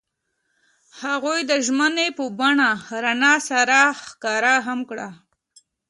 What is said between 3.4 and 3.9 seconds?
سره